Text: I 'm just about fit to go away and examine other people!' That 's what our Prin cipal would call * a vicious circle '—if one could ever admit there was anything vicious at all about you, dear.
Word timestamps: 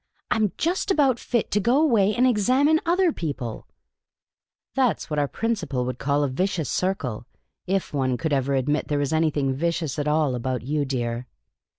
I 0.31 0.37
'm 0.37 0.51
just 0.57 0.89
about 0.89 1.19
fit 1.19 1.51
to 1.51 1.59
go 1.59 1.79
away 1.79 2.15
and 2.15 2.25
examine 2.25 2.79
other 2.87 3.11
people!' 3.13 3.67
That 4.75 4.99
's 4.99 5.11
what 5.11 5.19
our 5.19 5.27
Prin 5.27 5.53
cipal 5.53 5.85
would 5.85 5.99
call 5.99 6.23
* 6.23 6.23
a 6.23 6.27
vicious 6.27 6.71
circle 6.71 7.27
'—if 7.77 7.93
one 7.93 8.17
could 8.17 8.33
ever 8.33 8.55
admit 8.55 8.87
there 8.87 8.97
was 8.97 9.13
anything 9.13 9.53
vicious 9.53 9.99
at 9.99 10.07
all 10.07 10.33
about 10.33 10.63
you, 10.63 10.85
dear. 10.85 11.27